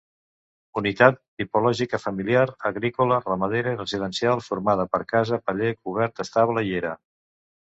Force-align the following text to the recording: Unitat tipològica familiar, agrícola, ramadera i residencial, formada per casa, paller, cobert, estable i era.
Unitat 0.79 1.17
tipològica 1.41 1.99
familiar, 2.03 2.45
agrícola, 2.69 3.19
ramadera 3.27 3.75
i 3.77 3.79
residencial, 3.83 4.43
formada 4.47 4.87
per 4.97 5.03
casa, 5.13 5.41
paller, 5.51 5.71
cobert, 5.83 6.25
estable 6.27 6.65
i 6.73 6.77
era. 6.81 6.97